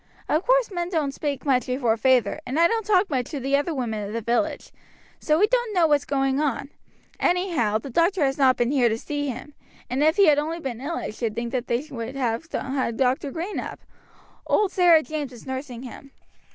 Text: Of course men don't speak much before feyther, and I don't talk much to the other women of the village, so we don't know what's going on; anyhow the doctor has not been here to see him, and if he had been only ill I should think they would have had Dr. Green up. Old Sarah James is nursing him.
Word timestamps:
Of 0.27 0.47
course 0.47 0.71
men 0.71 0.89
don't 0.89 1.13
speak 1.13 1.45
much 1.45 1.67
before 1.67 1.95
feyther, 1.95 2.39
and 2.43 2.59
I 2.59 2.67
don't 2.67 2.87
talk 2.87 3.07
much 3.07 3.29
to 3.29 3.39
the 3.39 3.55
other 3.55 3.71
women 3.71 4.03
of 4.07 4.13
the 4.13 4.21
village, 4.21 4.71
so 5.19 5.37
we 5.37 5.45
don't 5.45 5.75
know 5.75 5.85
what's 5.85 6.05
going 6.05 6.39
on; 6.41 6.71
anyhow 7.19 7.77
the 7.77 7.91
doctor 7.91 8.25
has 8.25 8.39
not 8.39 8.57
been 8.57 8.71
here 8.71 8.89
to 8.89 8.97
see 8.97 9.27
him, 9.27 9.53
and 9.91 10.01
if 10.01 10.15
he 10.15 10.25
had 10.25 10.37
been 10.39 10.81
only 10.81 10.83
ill 10.85 10.97
I 10.97 11.11
should 11.11 11.35
think 11.35 11.51
they 11.51 11.85
would 11.91 12.15
have 12.15 12.51
had 12.51 12.97
Dr. 12.97 13.29
Green 13.29 13.59
up. 13.59 13.79
Old 14.47 14.71
Sarah 14.71 15.03
James 15.03 15.31
is 15.31 15.45
nursing 15.45 15.83
him. 15.83 16.09